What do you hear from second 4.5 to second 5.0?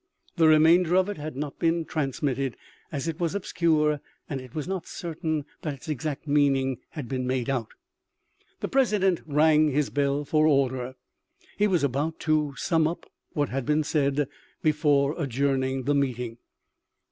was not